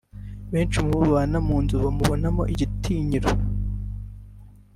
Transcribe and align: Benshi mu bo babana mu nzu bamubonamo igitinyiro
Benshi 0.51 0.77
mu 0.85 0.89
bo 0.97 1.03
babana 1.09 1.37
mu 1.47 1.55
nzu 1.63 1.75
bamubonamo 1.83 2.43
igitinyiro 2.53 3.29